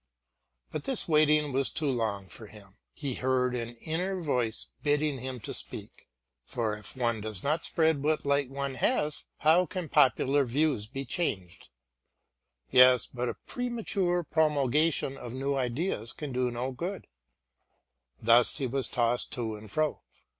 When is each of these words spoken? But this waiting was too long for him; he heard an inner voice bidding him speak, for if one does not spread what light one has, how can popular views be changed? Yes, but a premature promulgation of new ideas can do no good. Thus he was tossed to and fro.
But 0.71 0.85
this 0.85 1.07
waiting 1.07 1.51
was 1.51 1.69
too 1.69 1.85
long 1.91 2.27
for 2.27 2.47
him; 2.47 2.79
he 2.91 3.13
heard 3.13 3.53
an 3.53 3.75
inner 3.81 4.19
voice 4.19 4.65
bidding 4.81 5.19
him 5.19 5.39
speak, 5.43 6.07
for 6.43 6.75
if 6.75 6.95
one 6.95 7.21
does 7.21 7.43
not 7.43 7.63
spread 7.65 8.03
what 8.03 8.25
light 8.25 8.49
one 8.49 8.73
has, 8.73 9.25
how 9.41 9.67
can 9.67 9.89
popular 9.89 10.43
views 10.43 10.87
be 10.87 11.05
changed? 11.05 11.69
Yes, 12.71 13.05
but 13.05 13.29
a 13.29 13.35
premature 13.45 14.23
promulgation 14.23 15.17
of 15.17 15.35
new 15.35 15.55
ideas 15.55 16.13
can 16.13 16.31
do 16.31 16.49
no 16.49 16.71
good. 16.71 17.05
Thus 18.19 18.57
he 18.57 18.65
was 18.65 18.87
tossed 18.87 19.31
to 19.33 19.55
and 19.55 19.69
fro. 19.69 20.01